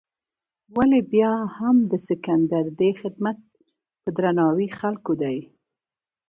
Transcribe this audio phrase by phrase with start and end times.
[0.75, 3.39] ولې بیا هم د سکندر دې خدمت
[4.01, 5.37] په درناوي خلکو دی.